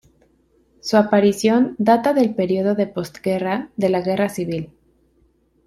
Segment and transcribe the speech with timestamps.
[0.79, 4.71] Su aparición data del periodo de postguerra de la Guerra Civil.